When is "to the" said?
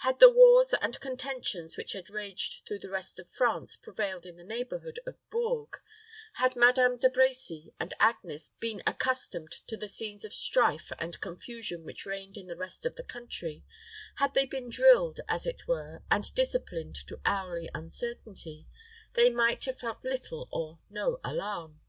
9.66-9.88